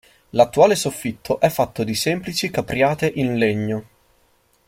[0.33, 3.85] L'attuale soffitto è fatto di semplici capriate in legno.